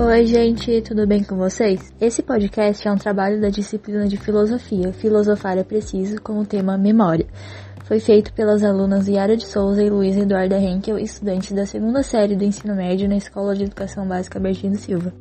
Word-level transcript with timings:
Oi, 0.00 0.26
gente, 0.26 0.80
tudo 0.82 1.08
bem 1.08 1.24
com 1.24 1.34
vocês? 1.34 1.92
Esse 2.00 2.22
podcast 2.22 2.86
é 2.86 2.92
um 2.92 2.96
trabalho 2.96 3.40
da 3.40 3.48
disciplina 3.48 4.06
de 4.06 4.16
filosofia, 4.16 4.92
Filosofar 4.92 5.58
é 5.58 5.64
Preciso, 5.64 6.22
com 6.22 6.38
o 6.38 6.46
tema 6.46 6.78
Memória. 6.78 7.26
Foi 7.82 7.98
feito 7.98 8.32
pelas 8.32 8.62
alunas 8.62 9.08
Yara 9.08 9.36
de 9.36 9.44
Souza 9.44 9.82
e 9.82 9.90
Luísa 9.90 10.20
Eduarda 10.20 10.56
Henkel, 10.56 11.00
estudantes 11.00 11.50
da 11.50 11.66
segunda 11.66 12.04
série 12.04 12.36
do 12.36 12.44
ensino 12.44 12.76
médio 12.76 13.08
na 13.08 13.16
Escola 13.16 13.56
de 13.56 13.64
Educação 13.64 14.06
Básica 14.06 14.38
Bertino 14.38 14.76
Silva. 14.76 15.12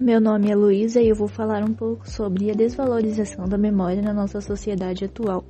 Meu 0.00 0.18
nome 0.18 0.50
é 0.50 0.56
Luísa 0.56 1.02
e 1.02 1.10
eu 1.10 1.14
vou 1.14 1.28
falar 1.28 1.62
um 1.62 1.74
pouco 1.74 2.08
sobre 2.08 2.50
a 2.50 2.54
desvalorização 2.54 3.46
da 3.46 3.58
memória 3.58 4.00
na 4.00 4.14
nossa 4.14 4.40
sociedade 4.40 5.04
atual. 5.04 5.44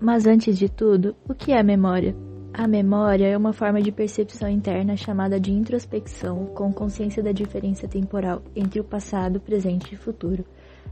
Mas 0.00 0.26
antes 0.26 0.58
de 0.58 0.68
tudo, 0.68 1.14
o 1.28 1.34
que 1.34 1.52
é 1.52 1.62
memória? 1.62 2.16
A 2.54 2.68
memória 2.68 3.26
é 3.26 3.36
uma 3.36 3.54
forma 3.54 3.80
de 3.80 3.90
percepção 3.90 4.46
interna 4.46 4.94
chamada 4.94 5.40
de 5.40 5.50
introspecção, 5.50 6.44
com 6.54 6.70
consciência 6.70 7.22
da 7.22 7.32
diferença 7.32 7.88
temporal 7.88 8.42
entre 8.54 8.78
o 8.78 8.84
passado, 8.84 9.40
presente 9.40 9.94
e 9.94 9.96
futuro. 9.96 10.44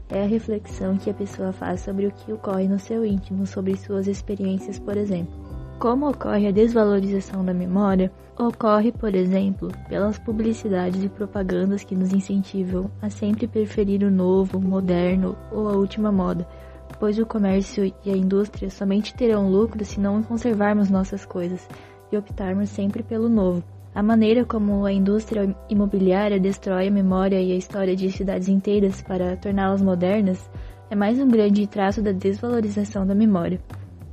É 0.09 0.23
a 0.23 0.27
reflexão 0.27 0.97
que 0.97 1.07
a 1.07 1.13
pessoa 1.13 1.53
faz 1.53 1.81
sobre 1.81 2.07
o 2.07 2.11
que 2.11 2.33
ocorre 2.33 2.67
no 2.67 2.79
seu 2.79 3.05
íntimo, 3.05 3.45
sobre 3.45 3.77
suas 3.77 4.07
experiências, 4.07 4.79
por 4.79 4.97
exemplo. 4.97 5.33
Como 5.77 6.09
ocorre 6.09 6.47
a 6.47 6.51
desvalorização 6.51 7.45
da 7.45 7.53
memória? 7.53 8.11
Ocorre, 8.39 8.91
por 8.91 9.13
exemplo, 9.13 9.71
pelas 9.87 10.17
publicidades 10.17 11.03
e 11.03 11.09
propagandas 11.09 11.83
que 11.83 11.95
nos 11.95 12.11
incentivam 12.11 12.89
a 12.99 13.09
sempre 13.11 13.47
preferir 13.47 14.03
o 14.03 14.09
novo, 14.09 14.59
moderno 14.59 15.37
ou 15.51 15.69
a 15.69 15.73
última 15.73 16.11
moda 16.11 16.47
pois 17.01 17.17
o 17.17 17.25
comércio 17.25 17.91
e 18.05 18.11
a 18.11 18.15
indústria 18.15 18.69
somente 18.69 19.15
terão 19.15 19.49
lucro 19.49 19.83
se 19.83 19.99
não 19.99 20.21
conservarmos 20.21 20.87
nossas 20.87 21.25
coisas 21.25 21.67
e 22.11 22.15
optarmos 22.15 22.69
sempre 22.69 23.01
pelo 23.01 23.27
novo. 23.27 23.63
A 23.95 24.03
maneira 24.03 24.45
como 24.45 24.85
a 24.85 24.93
indústria 24.93 25.55
imobiliária 25.67 26.39
destrói 26.39 26.89
a 26.89 26.91
memória 26.91 27.41
e 27.41 27.53
a 27.53 27.55
história 27.55 27.95
de 27.95 28.11
cidades 28.11 28.47
inteiras 28.47 29.01
para 29.01 29.35
torná-las 29.35 29.81
modernas 29.81 30.47
é 30.91 30.95
mais 30.95 31.19
um 31.19 31.27
grande 31.27 31.65
traço 31.65 32.03
da 32.03 32.11
desvalorização 32.11 33.03
da 33.03 33.15
memória. 33.15 33.59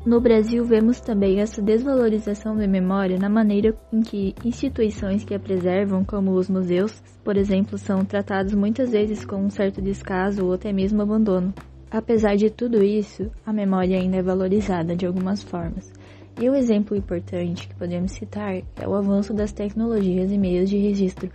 No 0.07 0.19
Brasil, 0.19 0.65
vemos 0.65 0.99
também 0.99 1.41
essa 1.41 1.61
desvalorização 1.61 2.57
da 2.57 2.67
memória 2.67 3.19
na 3.19 3.29
maneira 3.29 3.77
em 3.93 4.01
que 4.01 4.35
instituições 4.43 5.25
que 5.25 5.35
a 5.35 5.39
preservam, 5.39 6.03
como 6.03 6.31
os 6.31 6.49
museus, 6.49 7.03
por 7.23 7.37
exemplo, 7.37 7.77
são 7.77 8.03
tratados 8.03 8.55
muitas 8.55 8.93
vezes 8.93 9.27
com 9.27 9.37
um 9.37 9.51
certo 9.51 9.83
descaso 9.83 10.47
ou 10.47 10.55
até 10.55 10.73
mesmo 10.73 11.03
abandono. 11.03 11.53
Apesar 11.91 12.37
de 12.37 12.51
tudo 12.51 12.85
isso, 12.85 13.31
a 13.47 13.53
memória 13.53 13.99
ainda 13.99 14.19
é 14.19 14.23
valorizada 14.23 14.95
de 14.95 15.07
algumas 15.07 15.43
formas. 15.43 15.91
E 16.39 16.49
o 16.49 16.55
exemplo 16.55 16.97
importante 16.97 17.67
que 17.67 17.75
podemos 17.75 18.13
citar 18.13 18.57
é 18.77 18.87
o 18.87 18.95
avanço 18.95 19.33
das 19.33 19.53
tecnologias 19.53 20.31
e 20.31 20.39
meios 20.39 20.69
de 20.69 20.77
registro, 20.77 21.31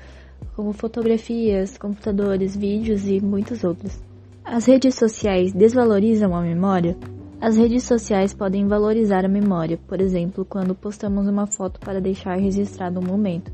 como 0.55 0.71
fotografias, 0.71 1.77
computadores, 1.77 2.55
vídeos 2.55 3.07
e 3.07 3.19
muitos 3.19 3.63
outros. 3.63 3.99
As 4.45 4.65
redes 4.65 4.95
sociais 4.95 5.51
desvalorizam 5.51 6.35
a 6.35 6.41
memória? 6.41 6.95
As 7.41 7.57
redes 7.57 7.83
sociais 7.83 8.33
podem 8.33 8.67
valorizar 8.67 9.25
a 9.25 9.29
memória, 9.29 9.77
por 9.87 9.99
exemplo, 9.99 10.45
quando 10.45 10.75
postamos 10.75 11.27
uma 11.27 11.47
foto 11.47 11.79
para 11.79 11.99
deixar 11.99 12.37
registrado 12.37 12.99
um 12.99 13.03
momento, 13.05 13.51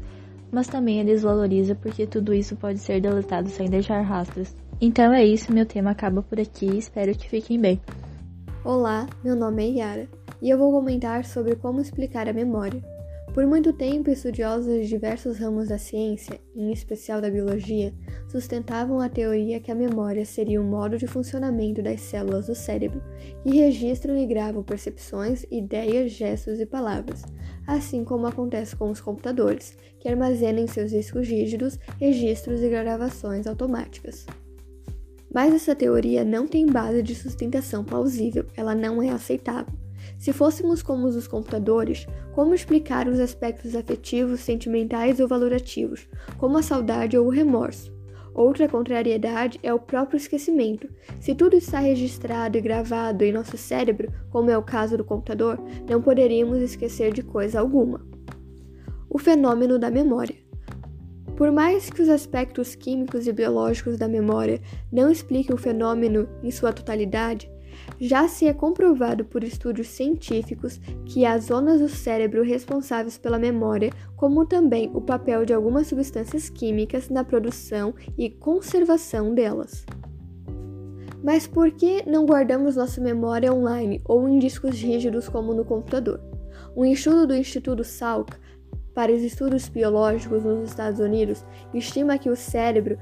mas 0.52 0.68
também 0.68 1.00
a 1.00 1.04
desvaloriza 1.04 1.74
porque 1.74 2.06
tudo 2.06 2.34
isso 2.34 2.56
pode 2.56 2.80
ser 2.80 3.02
deletado 3.02 3.50
sem 3.50 3.70
deixar 3.70 4.02
rastros. 4.02 4.56
Então 4.82 5.12
é 5.12 5.26
isso, 5.26 5.52
meu 5.52 5.66
tema 5.66 5.92
acaba 5.92 6.24
por 6.24 6.40
aqui, 6.40 6.66
espero 6.78 7.14
que 7.14 7.30
fiquem 7.30 7.60
bem. 7.60 7.82
Olá, 8.64 9.10
meu 9.22 9.36
nome 9.36 9.66
é 9.66 9.80
Yara 9.80 10.10
e 10.42 10.50
eu 10.50 10.58
vou 10.58 10.72
comentar 10.72 11.26
sobre 11.26 11.58
como 11.58 11.82
explicar 11.82 12.30
a 12.30 12.34
memória. 12.34 12.82
Por 13.34 13.46
muito 13.46 13.74
tempo, 13.74 14.10
estudiosos 14.10 14.74
de 14.74 14.88
diversos 14.88 15.38
ramos 15.38 15.68
da 15.68 15.78
ciência, 15.78 16.40
em 16.56 16.72
especial 16.72 17.20
da 17.20 17.30
biologia, 17.30 17.94
sustentavam 18.30 19.02
a 19.02 19.10
teoria 19.10 19.60
que 19.60 19.70
a 19.70 19.76
memória 19.76 20.26
seria 20.26 20.62
um 20.62 20.70
modo 20.70 20.98
de 20.98 21.08
funcionamento 21.08 21.84
das 21.84 22.00
células 22.00 22.48
do 22.48 22.56
cérebro 22.56 23.04
que 23.44 23.50
registram 23.50 24.18
e 24.18 24.26
gravam 24.26 24.64
percepções, 24.64 25.46
ideias, 25.52 26.14
gestos 26.14 26.58
e 26.58 26.66
palavras, 26.66 27.24
assim 27.68 28.06
como 28.06 28.28
acontece 28.28 28.78
com 28.78 28.90
os 28.90 29.02
computadores, 29.02 29.78
que 30.00 30.08
armazenam 30.08 30.64
em 30.64 30.68
seus 30.68 30.90
discos 30.90 31.28
rígidos 31.28 31.78
registros 32.00 32.64
e 32.64 32.70
gravações 32.70 33.46
automáticas. 33.46 34.26
Mas 35.34 35.54
essa 35.54 35.76
teoria 35.76 36.24
não 36.24 36.48
tem 36.48 36.66
base 36.66 37.04
de 37.04 37.14
sustentação 37.14 37.84
plausível, 37.84 38.46
ela 38.56 38.74
não 38.74 39.02
é 39.02 39.10
aceitável. 39.10 39.74
Se 40.18 40.34
fôssemos 40.34 40.82
como 40.82 41.08
os 41.08 41.28
computadores, 41.28 42.08
como 42.34 42.54
explicar 42.54 43.08
os 43.08 43.20
aspectos 43.20 43.76
afetivos, 43.76 44.40
sentimentais 44.42 45.20
ou 45.20 45.28
valorativos, 45.28 46.08
como 46.38 46.58
a 46.58 46.64
saudade 46.64 47.18
ou 47.18 47.28
o 47.28 47.30
remorso? 47.30 47.98
Outra 48.34 48.70
contrariedade 48.70 49.60
é 49.62 49.74
o 49.74 49.80
próprio 49.80 50.18
esquecimento. 50.18 50.88
Se 51.20 51.36
tudo 51.36 51.56
está 51.56 51.80
registrado 51.80 52.58
e 52.58 52.62
gravado 52.62 53.24
em 53.24 53.34
nosso 53.34 53.58
cérebro, 53.58 54.12
como 54.30 54.50
é 54.50 54.58
o 54.58 54.64
caso 54.64 54.98
do 54.98 55.04
computador, 55.04 55.62
não 55.90 56.02
poderíamos 56.02 56.62
esquecer 56.62 57.14
de 57.14 57.24
coisa 57.24 57.60
alguma. 57.60 58.06
O 59.10 59.18
fenômeno 59.18 59.78
da 59.78 59.90
memória. 59.90 60.36
Por 61.40 61.54
mais 61.54 61.90
que 61.90 62.02
os 62.02 62.10
aspectos 62.10 62.76
químicos 62.76 63.26
e 63.26 63.32
biológicos 63.32 63.98
da 63.98 64.10
memória 64.10 64.60
não 64.92 65.10
expliquem 65.10 65.56
o 65.56 65.58
fenômeno 65.58 66.28
em 66.44 66.52
sua 66.52 66.74
totalidade, 66.74 67.50
já 67.98 68.28
se 68.28 68.46
é 68.46 68.54
comprovado 68.54 69.24
por 69.24 69.42
estudos 69.42 69.88
científicos 69.88 70.82
que 71.06 71.26
as 71.26 71.46
zonas 71.46 71.80
do 71.80 71.88
cérebro 71.88 72.44
responsáveis 72.44 73.18
pela 73.18 73.40
memória, 73.40 73.90
como 74.18 74.46
também 74.46 74.92
o 74.94 75.00
papel 75.00 75.46
de 75.46 75.54
algumas 75.54 75.88
substâncias 75.88 76.50
químicas 76.50 77.08
na 77.08 77.24
produção 77.24 77.96
e 78.18 78.30
conservação 78.30 79.34
delas. 79.34 79.86
Mas 81.24 81.48
por 81.48 81.72
que 81.72 82.04
não 82.06 82.26
guardamos 82.26 82.76
nossa 82.76 83.00
memória 83.00 83.54
online 83.54 84.02
ou 84.04 84.28
em 84.28 84.40
discos 84.40 84.76
rígidos 84.76 85.30
como 85.30 85.54
no 85.54 85.64
computador? 85.64 86.20
Um 86.76 86.84
estudo 86.84 87.26
do 87.26 87.36
Instituto 87.36 87.86
Salk 87.86 88.36
para 89.00 89.14
os 89.14 89.24
estudos 89.24 89.70
biológicos 89.70 90.44
nos 90.44 90.68
Estados 90.68 91.00
Unidos, 91.00 91.46
estima 91.74 92.18
que 92.18 92.30
o 92.30 92.36
cérebro, 92.36 92.98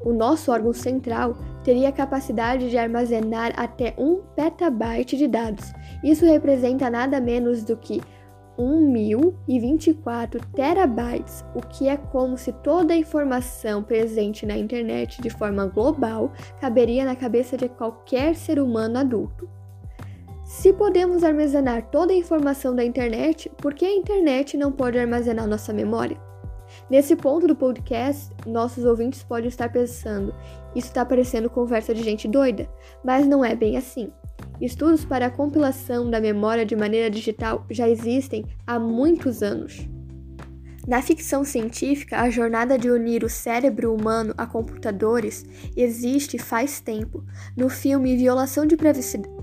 o 0.00 0.12
nosso 0.12 0.52
órgão 0.52 0.72
central, 0.72 1.36
teria 1.64 1.88
a 1.88 1.92
capacidade 1.92 2.70
de 2.70 2.78
armazenar 2.78 3.52
até 3.56 3.92
1 3.98 4.20
petabyte 4.36 5.16
de 5.16 5.26
dados. 5.26 5.72
Isso 6.04 6.24
representa 6.24 6.88
nada 6.88 7.20
menos 7.20 7.64
do 7.64 7.76
que 7.76 8.00
1.024 8.56 10.40
terabytes, 10.54 11.44
o 11.52 11.60
que 11.60 11.88
é 11.88 11.96
como 11.96 12.38
se 12.38 12.52
toda 12.52 12.94
a 12.94 12.96
informação 12.96 13.82
presente 13.82 14.46
na 14.46 14.56
internet 14.56 15.20
de 15.20 15.30
forma 15.30 15.66
global 15.66 16.30
caberia 16.60 17.04
na 17.04 17.16
cabeça 17.16 17.56
de 17.56 17.68
qualquer 17.68 18.36
ser 18.36 18.60
humano 18.60 19.00
adulto. 19.00 19.48
Se 20.50 20.72
podemos 20.72 21.22
armazenar 21.22 21.90
toda 21.92 22.12
a 22.12 22.16
informação 22.16 22.74
da 22.74 22.84
internet, 22.84 23.48
por 23.58 23.72
que 23.72 23.84
a 23.86 23.94
internet 23.94 24.56
não 24.56 24.72
pode 24.72 24.98
armazenar 24.98 25.46
nossa 25.46 25.72
memória? 25.72 26.20
Nesse 26.90 27.14
ponto 27.14 27.46
do 27.46 27.54
podcast, 27.54 28.34
nossos 28.44 28.84
ouvintes 28.84 29.22
podem 29.22 29.46
estar 29.46 29.70
pensando: 29.70 30.34
isso 30.74 30.88
está 30.88 31.04
parecendo 31.04 31.48
conversa 31.48 31.94
de 31.94 32.02
gente 32.02 32.26
doida, 32.26 32.68
mas 33.04 33.28
não 33.28 33.44
é 33.44 33.54
bem 33.54 33.76
assim. 33.76 34.12
Estudos 34.60 35.04
para 35.04 35.26
a 35.26 35.30
compilação 35.30 36.10
da 36.10 36.20
memória 36.20 36.66
de 36.66 36.74
maneira 36.74 37.08
digital 37.08 37.64
já 37.70 37.88
existem 37.88 38.44
há 38.66 38.76
muitos 38.76 39.44
anos. 39.44 39.88
Na 40.90 41.00
ficção 41.00 41.44
científica, 41.44 42.20
a 42.20 42.28
jornada 42.30 42.76
de 42.76 42.90
unir 42.90 43.22
o 43.22 43.28
cérebro 43.28 43.94
humano 43.94 44.34
a 44.36 44.44
computadores 44.44 45.46
existe 45.76 46.36
faz 46.36 46.80
tempo. 46.80 47.22
No 47.56 47.68
filme 47.68 48.16
Violação 48.16 48.66
de 48.66 48.76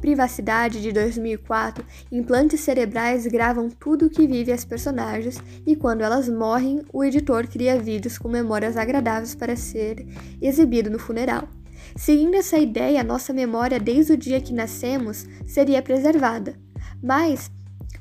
Privacidade 0.01 0.81
de 0.81 0.91
2004, 0.91 1.85
implantes 2.11 2.59
cerebrais 2.59 3.25
gravam 3.27 3.69
tudo 3.69 4.07
o 4.07 4.09
que 4.09 4.27
vive 4.27 4.51
as 4.51 4.65
personagens 4.65 5.41
e 5.65 5.73
quando 5.73 6.01
elas 6.01 6.27
morrem, 6.27 6.81
o 6.91 7.01
editor 7.01 7.47
cria 7.47 7.79
vídeos 7.79 8.17
com 8.17 8.27
memórias 8.27 8.75
agradáveis 8.75 9.33
para 9.33 9.55
ser 9.55 10.05
exibido 10.41 10.89
no 10.89 10.99
funeral. 10.99 11.47
Seguindo 11.95 12.35
essa 12.35 12.57
ideia, 12.57 13.05
nossa 13.05 13.31
memória 13.31 13.79
desde 13.79 14.11
o 14.11 14.17
dia 14.17 14.41
que 14.41 14.51
nascemos 14.51 15.25
seria 15.45 15.81
preservada. 15.81 16.59
Mas 17.01 17.49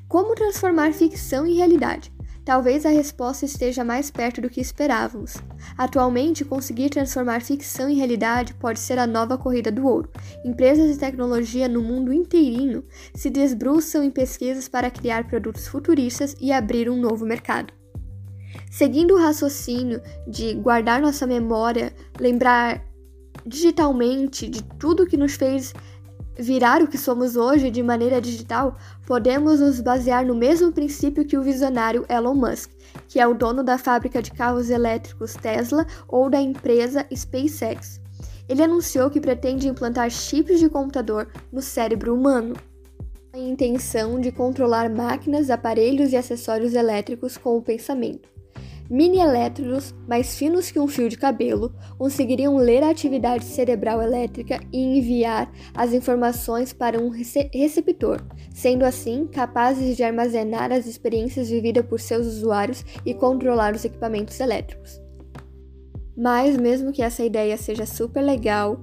como 0.09 0.35
transformar 0.35 0.93
ficção 0.93 1.47
em 1.47 1.55
realidade? 1.55 2.16
Talvez 2.47 2.87
a 2.87 2.91
resposta 2.91 3.45
esteja 3.45 3.83
mais 3.83 4.09
perto 4.09 4.41
do 4.41 4.49
que 4.49 4.61
esperávamos. 4.61 5.35
Atualmente, 5.77 6.45
conseguir 6.45 6.91
transformar 6.91 7.43
ficção 7.43 7.89
em 7.89 7.97
realidade 7.97 8.55
pode 8.55 8.79
ser 8.79 9.01
a 9.01 9.07
nova 9.07 9.37
corrida 9.37 9.73
do 9.73 9.85
ouro. 9.85 10.09
Empresas 10.45 10.93
de 10.93 10.97
tecnologia 10.97 11.67
no 11.67 11.83
mundo 11.83 12.13
inteirinho 12.13 12.85
se 13.13 13.31
desbruçam 13.31 14.05
em 14.05 14.13
pesquisas 14.13 14.69
para 14.69 14.93
criar 14.93 15.27
produtos 15.27 15.67
futuristas 15.67 16.37
e 16.41 16.53
abrir 16.53 16.89
um 16.89 16.97
novo 16.97 17.27
mercado. 17.27 17.75
Seguindo 18.71 19.15
o 19.15 19.19
raciocínio 19.19 20.01
de 20.25 20.55
guardar 20.55 21.03
nossa 21.03 21.27
memória, 21.27 21.93
lembrar 22.21 22.81
digitalmente 23.45 24.49
de 24.49 24.63
tudo 24.63 25.05
que 25.05 25.17
nos 25.17 25.35
fez 25.35 25.75
virar 26.39 26.83
o 26.83 26.89
que 26.89 26.99
somos 26.99 27.37
hoje 27.37 27.71
de 27.71 27.83
maneira 27.83 28.21
digital, 28.21 28.77
podemos 29.07 29.61
nos 29.61 29.81
basear 29.81 30.25
no 30.25 30.35
mesmo 30.35 30.73
princípio 30.73 31.25
que 31.25 31.37
o 31.37 31.43
visionário 31.43 32.05
Elon 32.09 32.35
Musk, 32.35 32.71
que 33.09 33.21
é 33.21 33.27
o 33.27 33.35
dono 33.35 33.63
da 33.63 33.79
fábrica 33.79 34.23
de 34.23 34.31
carros 34.31 34.71
elétricos 34.71 35.35
Tesla 35.35 35.87
ou 36.09 36.29
da 36.29 36.41
empresa 36.41 37.07
SpaceX. 37.15 38.01
Ele 38.49 38.63
anunciou 38.63 39.11
que 39.11 39.21
pretende 39.21 39.69
implantar 39.69 40.11
chips 40.11 40.61
de 40.61 40.69
computador 40.69 41.29
no 41.53 41.61
cérebro 41.61 42.15
humano. 42.15 42.55
A 43.33 43.39
intenção 43.39 44.21
de 44.21 44.31
controlar 44.31 44.89
máquinas, 44.89 45.51
aparelhos 45.51 46.13
e 46.13 46.17
acessórios 46.17 46.75
elétricos 46.75 47.37
com 47.37 47.57
o 47.57 47.63
pensamento. 47.63 48.36
Mini-elétrodos, 48.89 49.93
mais 50.07 50.39
finos 50.39 50.71
que 50.71 50.79
um 50.79 50.87
fio 50.87 51.09
de 51.09 51.19
cabelo, 51.19 51.75
conseguiriam 51.99 52.57
ler 52.57 52.85
a 52.85 52.91
atividade 52.91 53.45
cerebral 53.45 54.01
elétrica 54.01 54.61
e 54.73 54.99
enviar 54.99 55.51
as 55.75 55.93
informações 55.93 56.73
para 56.73 57.01
um 57.01 57.09
rece 57.09 57.51
receptor, 57.53 58.23
sendo 58.55 58.85
assim 58.85 59.27
capazes 59.27 59.97
de 59.97 60.05
armazenar 60.05 60.71
as 60.71 60.87
experiências 60.87 61.51
vividas 61.51 61.85
por 61.85 61.99
seus 61.99 62.29
usuários 62.29 62.85
e 63.05 63.13
controlar 63.13 63.75
os 63.75 63.85
equipamentos 63.85 64.39
elétricos. 64.39 65.01
Mas, 66.17 66.57
mesmo 66.57 66.93
que 66.93 67.03
essa 67.03 67.25
ideia 67.25 67.57
seja 67.57 67.85
super 67.85 68.23
legal 68.23 68.81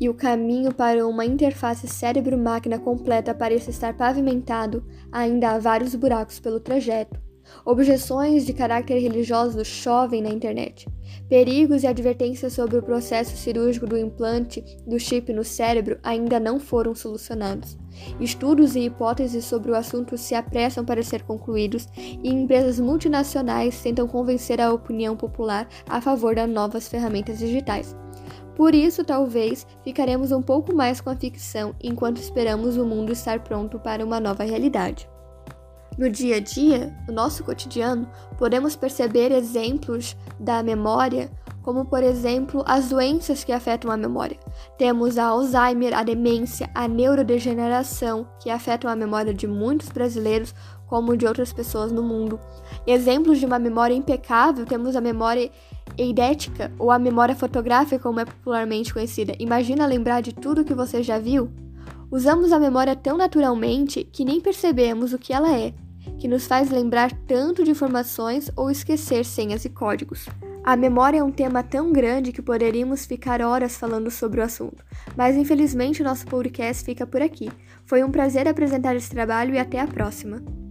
e 0.00 0.08
o 0.08 0.14
caminho 0.14 0.74
para 0.74 1.06
uma 1.06 1.24
interface 1.24 1.86
cérebro-máquina 1.86 2.78
completa 2.78 3.32
pareça 3.32 3.70
estar 3.70 3.96
pavimentado, 3.96 4.84
ainda 5.12 5.50
há 5.50 5.58
vários 5.58 5.94
buracos 5.94 6.40
pelo 6.40 6.58
trajeto 6.58 7.27
Objeções 7.64 8.46
de 8.46 8.52
caráter 8.52 8.98
religioso 8.98 9.64
chovem 9.64 10.22
na 10.22 10.30
internet. 10.30 10.86
Perigos 11.28 11.82
e 11.82 11.86
advertências 11.86 12.52
sobre 12.52 12.78
o 12.78 12.82
processo 12.82 13.36
cirúrgico 13.36 13.86
do 13.86 13.98
implante 13.98 14.64
do 14.86 14.98
chip 14.98 15.32
no 15.32 15.44
cérebro 15.44 15.98
ainda 16.02 16.40
não 16.40 16.58
foram 16.58 16.94
solucionados. 16.94 17.76
Estudos 18.20 18.76
e 18.76 18.80
hipóteses 18.80 19.44
sobre 19.44 19.70
o 19.70 19.74
assunto 19.74 20.16
se 20.16 20.34
apressam 20.34 20.84
para 20.84 21.02
ser 21.02 21.22
concluídos 21.22 21.86
e 21.96 22.28
empresas 22.30 22.78
multinacionais 22.78 23.80
tentam 23.82 24.06
convencer 24.06 24.60
a 24.60 24.72
opinião 24.72 25.16
popular 25.16 25.68
a 25.88 26.00
favor 26.00 26.34
das 26.34 26.48
novas 26.48 26.88
ferramentas 26.88 27.38
digitais. 27.38 27.94
Por 28.56 28.74
isso, 28.74 29.04
talvez, 29.04 29.66
ficaremos 29.84 30.32
um 30.32 30.42
pouco 30.42 30.74
mais 30.74 31.00
com 31.00 31.10
a 31.10 31.16
ficção 31.16 31.74
enquanto 31.80 32.16
esperamos 32.16 32.76
o 32.76 32.84
mundo 32.84 33.12
estar 33.12 33.40
pronto 33.44 33.78
para 33.78 34.04
uma 34.04 34.18
nova 34.18 34.42
realidade. 34.42 35.08
No 35.98 36.08
dia 36.08 36.36
a 36.36 36.40
dia, 36.40 36.96
no 37.08 37.12
nosso 37.12 37.42
cotidiano, 37.42 38.08
podemos 38.38 38.76
perceber 38.76 39.32
exemplos 39.32 40.16
da 40.38 40.62
memória, 40.62 41.28
como 41.60 41.84
por 41.86 42.04
exemplo 42.04 42.62
as 42.68 42.90
doenças 42.90 43.42
que 43.42 43.50
afetam 43.50 43.90
a 43.90 43.96
memória. 43.96 44.38
Temos 44.78 45.18
a 45.18 45.24
Alzheimer, 45.24 45.92
a 45.98 46.04
demência, 46.04 46.70
a 46.72 46.86
neurodegeneração, 46.86 48.28
que 48.40 48.48
afetam 48.48 48.88
a 48.88 48.94
memória 48.94 49.34
de 49.34 49.48
muitos 49.48 49.88
brasileiros, 49.88 50.54
como 50.86 51.16
de 51.16 51.26
outras 51.26 51.52
pessoas 51.52 51.90
no 51.90 52.04
mundo. 52.04 52.38
Exemplos 52.86 53.40
de 53.40 53.46
uma 53.46 53.58
memória 53.58 53.92
impecável, 53.92 54.64
temos 54.64 54.94
a 54.94 55.00
memória 55.00 55.50
eidética 55.96 56.70
ou 56.78 56.92
a 56.92 56.98
memória 56.98 57.34
fotográfica, 57.34 57.98
como 57.98 58.20
é 58.20 58.24
popularmente 58.24 58.94
conhecida. 58.94 59.34
Imagina 59.40 59.84
lembrar 59.84 60.20
de 60.20 60.32
tudo 60.32 60.64
que 60.64 60.74
você 60.74 61.02
já 61.02 61.18
viu? 61.18 61.50
Usamos 62.08 62.52
a 62.52 62.60
memória 62.60 62.94
tão 62.94 63.16
naturalmente 63.16 64.04
que 64.04 64.24
nem 64.24 64.40
percebemos 64.40 65.12
o 65.12 65.18
que 65.18 65.32
ela 65.32 65.52
é 65.52 65.74
que 66.18 66.28
nos 66.28 66.46
faz 66.46 66.70
lembrar 66.70 67.12
tanto 67.26 67.64
de 67.64 67.70
informações 67.70 68.50
ou 68.56 68.70
esquecer 68.70 69.24
senhas 69.24 69.64
e 69.64 69.68
códigos. 69.68 70.26
A 70.64 70.76
memória 70.76 71.20
é 71.20 71.24
um 71.24 71.32
tema 71.32 71.62
tão 71.62 71.92
grande 71.92 72.32
que 72.32 72.42
poderíamos 72.42 73.06
ficar 73.06 73.40
horas 73.40 73.76
falando 73.76 74.10
sobre 74.10 74.40
o 74.40 74.44
assunto, 74.44 74.84
mas 75.16 75.36
infelizmente 75.36 76.02
o 76.02 76.04
nosso 76.04 76.26
podcast 76.26 76.84
fica 76.84 77.06
por 77.06 77.22
aqui. 77.22 77.50
Foi 77.86 78.04
um 78.04 78.10
prazer 78.10 78.46
apresentar 78.46 78.94
esse 78.94 79.08
trabalho 79.08 79.54
e 79.54 79.58
até 79.58 79.80
a 79.80 79.86
próxima! 79.86 80.67